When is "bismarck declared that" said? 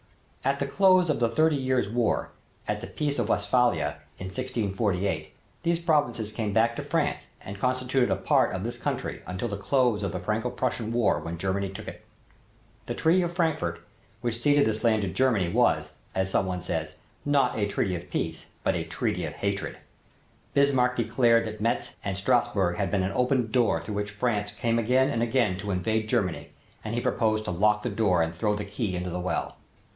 20.55-21.61